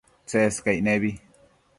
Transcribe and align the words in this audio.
Tsescaic 0.27 0.79
nebi 0.85 1.11